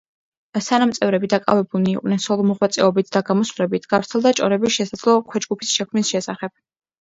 [0.67, 6.57] სანამ წევრები დაკავებულნი იყვნენ სოლო მოღვაწეობით და გამოსვლებით, გავრცელდა ჭორები შესაძლო ქვეჯგუფის შექმნის შესახებ.